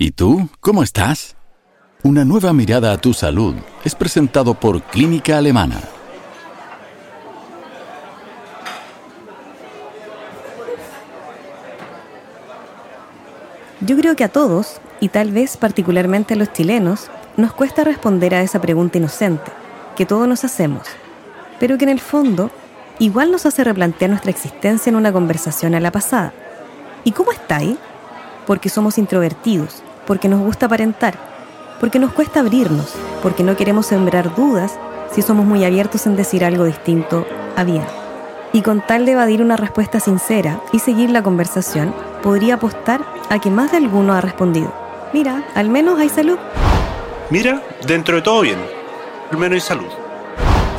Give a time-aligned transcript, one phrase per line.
[0.00, 0.48] ¿Y tú?
[0.60, 1.34] ¿Cómo estás?
[2.04, 5.80] Una nueva mirada a tu salud es presentado por Clínica Alemana.
[13.80, 18.36] Yo creo que a todos, y tal vez particularmente a los chilenos, nos cuesta responder
[18.36, 19.50] a esa pregunta inocente,
[19.96, 20.86] que todos nos hacemos,
[21.58, 22.52] pero que en el fondo
[23.00, 26.32] igual nos hace replantear nuestra existencia en una conversación a la pasada.
[27.02, 27.58] ¿Y cómo está?
[28.46, 31.14] Porque somos introvertidos, porque nos gusta aparentar,
[31.80, 34.78] porque nos cuesta abrirnos, porque no queremos sembrar dudas
[35.12, 37.84] si somos muy abiertos en decir algo distinto a bien.
[38.54, 43.38] Y con tal de evadir una respuesta sincera y seguir la conversación, podría apostar a
[43.38, 44.72] que más de alguno ha respondido,
[45.12, 46.38] mira, al menos hay salud.
[47.28, 48.58] Mira, dentro de todo bien,
[49.30, 49.92] al menos hay salud.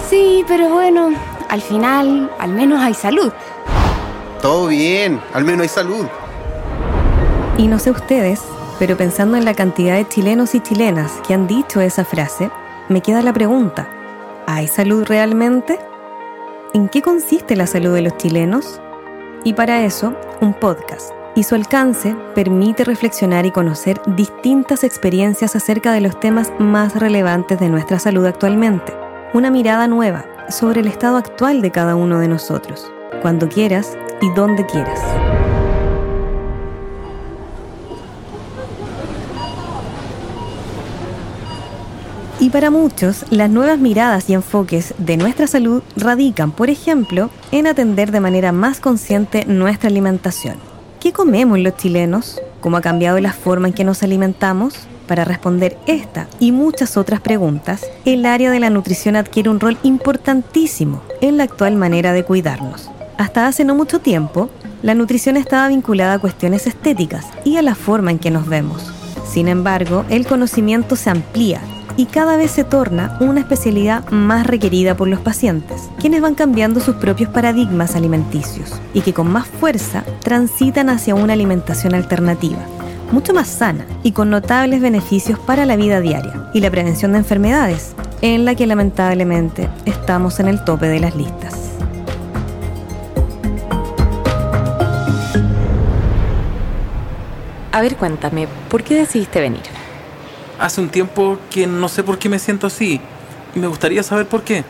[0.09, 1.11] Sí, pero bueno,
[1.49, 3.31] al final, al menos hay salud.
[4.41, 6.07] Todo bien, al menos hay salud.
[7.59, 8.41] Y no sé ustedes,
[8.79, 12.49] pero pensando en la cantidad de chilenos y chilenas que han dicho esa frase,
[12.87, 13.87] me queda la pregunta,
[14.47, 15.77] ¿hay salud realmente?
[16.73, 18.81] ¿En qué consiste la salud de los chilenos?
[19.43, 21.11] Y para eso, un podcast.
[21.35, 27.59] Y su alcance permite reflexionar y conocer distintas experiencias acerca de los temas más relevantes
[27.59, 28.93] de nuestra salud actualmente.
[29.33, 34.29] Una mirada nueva sobre el estado actual de cada uno de nosotros, cuando quieras y
[34.33, 34.99] donde quieras.
[42.41, 47.67] Y para muchos, las nuevas miradas y enfoques de nuestra salud radican, por ejemplo, en
[47.67, 50.55] atender de manera más consciente nuestra alimentación.
[51.01, 52.39] ¿Qué comemos los chilenos?
[52.61, 54.87] ¿Cómo ha cambiado la forma en que nos alimentamos?
[55.05, 59.77] Para responder esta y muchas otras preguntas, el área de la nutrición adquiere un rol
[59.83, 62.89] importantísimo en la actual manera de cuidarnos.
[63.17, 64.49] Hasta hace no mucho tiempo,
[64.81, 68.93] la nutrición estaba vinculada a cuestiones estéticas y a la forma en que nos vemos.
[69.29, 71.59] Sin embargo, el conocimiento se amplía
[71.97, 76.79] y cada vez se torna una especialidad más requerida por los pacientes, quienes van cambiando
[76.79, 82.59] sus propios paradigmas alimenticios y que con más fuerza transitan hacia una alimentación alternativa,
[83.11, 87.19] mucho más sana y con notables beneficios para la vida diaria y la prevención de
[87.19, 91.55] enfermedades, en la que lamentablemente estamos en el tope de las listas.
[97.71, 99.78] A ver, cuéntame, ¿por qué decidiste venir?
[100.59, 102.99] Hace un tiempo que no sé por qué me siento así.
[103.55, 104.65] Y me gustaría saber por qué.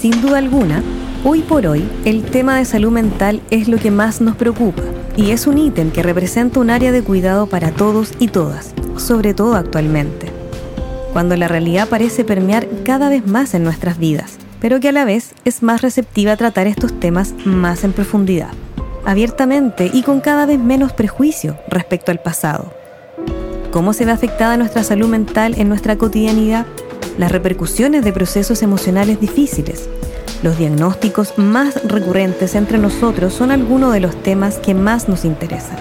[0.00, 0.82] Sin duda alguna,
[1.24, 4.84] hoy por hoy el tema de salud mental es lo que más nos preocupa.
[5.16, 9.34] Y es un ítem que representa un área de cuidado para todos y todas, sobre
[9.34, 10.30] todo actualmente,
[11.12, 15.04] cuando la realidad parece permear cada vez más en nuestras vidas, pero que a la
[15.04, 18.52] vez es más receptiva a tratar estos temas más en profundidad,
[19.04, 22.72] abiertamente y con cada vez menos prejuicio respecto al pasado
[23.70, 26.66] cómo se ve afectada nuestra salud mental en nuestra cotidianidad,
[27.18, 29.88] las repercusiones de procesos emocionales difíciles.
[30.42, 35.76] Los diagnósticos más recurrentes entre nosotros son algunos de los temas que más nos interesan,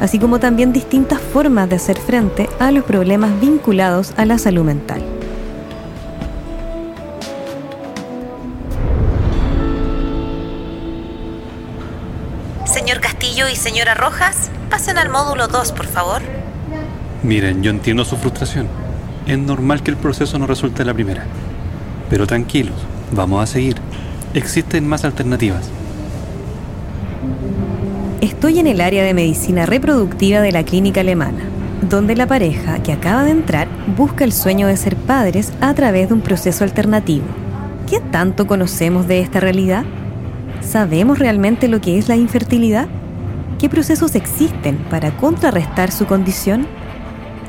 [0.00, 4.64] así como también distintas formas de hacer frente a los problemas vinculados a la salud
[4.64, 5.02] mental.
[12.64, 16.43] Señor Castillo y señora Rojas, pasen al módulo 2, por favor.
[17.24, 18.66] Miren, yo entiendo su frustración.
[19.26, 21.24] Es normal que el proceso no resulte la primera.
[22.10, 22.74] Pero tranquilos,
[23.12, 23.76] vamos a seguir.
[24.34, 25.70] Existen más alternativas.
[28.20, 31.40] Estoy en el área de medicina reproductiva de la clínica alemana,
[31.88, 36.08] donde la pareja que acaba de entrar busca el sueño de ser padres a través
[36.08, 37.24] de un proceso alternativo.
[37.88, 39.84] ¿Qué tanto conocemos de esta realidad?
[40.60, 42.86] ¿Sabemos realmente lo que es la infertilidad?
[43.58, 46.66] ¿Qué procesos existen para contrarrestar su condición?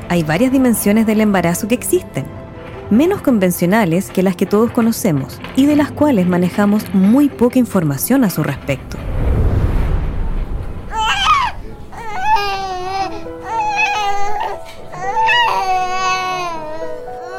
[0.08, 2.24] Hay varias dimensiones del embarazo que existen,
[2.90, 8.24] menos convencionales que las que todos conocemos y de las cuales manejamos muy poca información
[8.24, 8.96] a su respecto.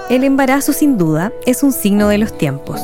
[0.09, 2.81] El embarazo sin duda es un signo de los tiempos.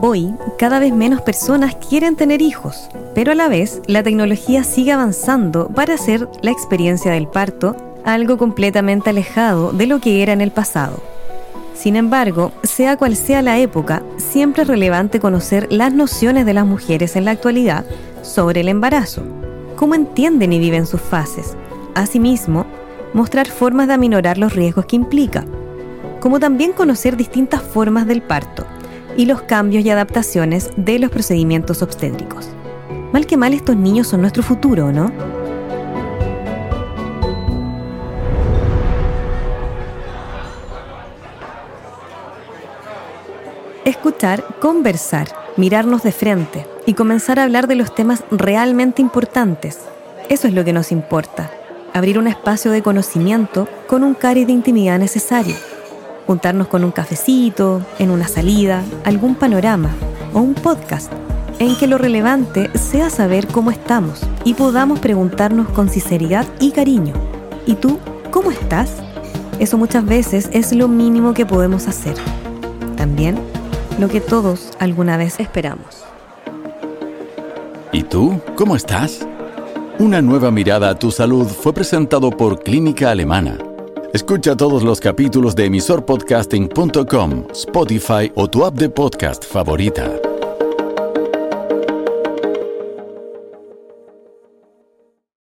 [0.00, 4.92] Hoy, cada vez menos personas quieren tener hijos, pero a la vez la tecnología sigue
[4.92, 10.40] avanzando para hacer la experiencia del parto algo completamente alejado de lo que era en
[10.40, 11.02] el pasado.
[11.74, 16.64] Sin embargo, sea cual sea la época, siempre es relevante conocer las nociones de las
[16.64, 17.84] mujeres en la actualidad
[18.22, 19.22] sobre el embarazo,
[19.74, 21.56] cómo entienden y viven sus fases.
[21.94, 22.64] Asimismo,
[23.12, 25.44] mostrar formas de aminorar los riesgos que implica,
[26.20, 28.64] como también conocer distintas formas del parto
[29.16, 32.48] y los cambios y adaptaciones de los procedimientos obstétricos.
[33.12, 35.35] Mal que mal estos niños son nuestro futuro, ¿no?
[43.86, 49.78] Escuchar, conversar, mirarnos de frente y comenzar a hablar de los temas realmente importantes.
[50.28, 51.52] Eso es lo que nos importa.
[51.94, 55.54] Abrir un espacio de conocimiento con un cari de intimidad necesario.
[56.26, 59.90] Juntarnos con un cafecito, en una salida, algún panorama
[60.34, 61.12] o un podcast
[61.60, 67.14] en que lo relevante sea saber cómo estamos y podamos preguntarnos con sinceridad y cariño.
[67.66, 68.00] ¿Y tú,
[68.32, 68.90] cómo estás?
[69.60, 72.16] Eso muchas veces es lo mínimo que podemos hacer.
[72.96, 73.38] También
[73.98, 76.04] lo que todos alguna vez esperamos.
[77.92, 78.40] ¿Y tú?
[78.56, 79.26] ¿Cómo estás?
[79.98, 83.58] Una nueva mirada a tu salud fue presentado por Clínica Alemana.
[84.12, 90.25] Escucha todos los capítulos de emisorpodcasting.com, Spotify o tu app de podcast favorita.